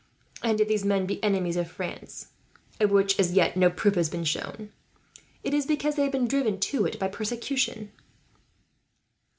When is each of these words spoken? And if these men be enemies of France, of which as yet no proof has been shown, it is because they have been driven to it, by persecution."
And 0.41 0.59
if 0.59 0.67
these 0.67 0.83
men 0.83 1.05
be 1.05 1.23
enemies 1.23 1.55
of 1.57 1.69
France, 1.69 2.29
of 2.79 2.89
which 2.89 3.19
as 3.19 3.33
yet 3.33 3.55
no 3.55 3.69
proof 3.69 3.93
has 3.93 4.09
been 4.09 4.23
shown, 4.23 4.71
it 5.43 5.53
is 5.53 5.67
because 5.67 5.93
they 5.95 6.01
have 6.01 6.11
been 6.11 6.27
driven 6.27 6.59
to 6.59 6.87
it, 6.87 6.97
by 6.97 7.07
persecution." 7.07 7.91